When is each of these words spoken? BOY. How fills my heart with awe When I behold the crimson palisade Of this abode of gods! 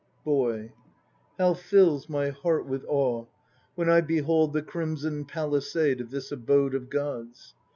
BOY. 0.25 0.71
How 1.37 1.53
fills 1.53 2.09
my 2.09 2.29
heart 2.31 2.65
with 2.65 2.83
awe 2.87 3.27
When 3.75 3.87
I 3.87 4.01
behold 4.01 4.51
the 4.51 4.63
crimson 4.63 5.25
palisade 5.25 6.01
Of 6.01 6.09
this 6.09 6.31
abode 6.31 6.73
of 6.73 6.89
gods! 6.89 7.53